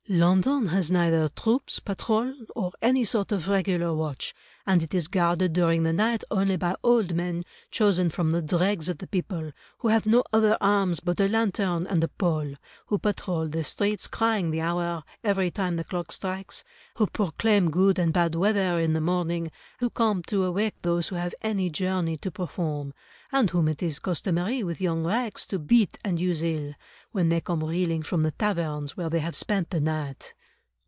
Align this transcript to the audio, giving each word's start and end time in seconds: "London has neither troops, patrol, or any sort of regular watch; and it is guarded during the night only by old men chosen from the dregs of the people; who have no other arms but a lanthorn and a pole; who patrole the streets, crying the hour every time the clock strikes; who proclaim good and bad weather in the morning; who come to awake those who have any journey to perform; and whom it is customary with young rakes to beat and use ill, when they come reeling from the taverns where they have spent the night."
"London 0.13 0.65
has 0.67 0.91
neither 0.91 1.29
troops, 1.29 1.79
patrol, 1.79 2.33
or 2.53 2.73
any 2.81 3.05
sort 3.05 3.31
of 3.31 3.47
regular 3.47 3.93
watch; 3.93 4.35
and 4.67 4.83
it 4.83 4.93
is 4.93 5.07
guarded 5.07 5.53
during 5.53 5.83
the 5.83 5.93
night 5.93 6.23
only 6.29 6.57
by 6.57 6.75
old 6.83 7.15
men 7.15 7.45
chosen 7.71 8.09
from 8.09 8.31
the 8.31 8.41
dregs 8.41 8.89
of 8.89 8.97
the 8.97 9.07
people; 9.07 9.53
who 9.77 9.87
have 9.87 10.05
no 10.05 10.21
other 10.33 10.57
arms 10.59 10.99
but 10.99 11.19
a 11.21 11.29
lanthorn 11.29 11.87
and 11.87 12.03
a 12.03 12.09
pole; 12.09 12.55
who 12.87 12.99
patrole 12.99 13.47
the 13.47 13.63
streets, 13.63 14.07
crying 14.07 14.51
the 14.51 14.61
hour 14.61 15.03
every 15.23 15.49
time 15.49 15.77
the 15.77 15.83
clock 15.83 16.11
strikes; 16.11 16.65
who 16.97 17.07
proclaim 17.07 17.71
good 17.71 17.97
and 17.97 18.11
bad 18.11 18.35
weather 18.35 18.79
in 18.79 18.91
the 18.91 19.01
morning; 19.01 19.49
who 19.79 19.89
come 19.89 20.21
to 20.23 20.43
awake 20.43 20.75
those 20.81 21.07
who 21.07 21.15
have 21.15 21.33
any 21.41 21.69
journey 21.69 22.17
to 22.17 22.29
perform; 22.29 22.93
and 23.31 23.49
whom 23.51 23.67
it 23.69 23.81
is 23.81 23.97
customary 23.97 24.61
with 24.61 24.81
young 24.81 25.05
rakes 25.07 25.45
to 25.47 25.57
beat 25.57 25.97
and 26.03 26.19
use 26.19 26.43
ill, 26.43 26.73
when 27.11 27.29
they 27.29 27.41
come 27.41 27.63
reeling 27.63 28.03
from 28.03 28.21
the 28.21 28.31
taverns 28.31 28.95
where 28.95 29.09
they 29.09 29.19
have 29.19 29.35
spent 29.35 29.69
the 29.69 29.79
night." 29.79 30.33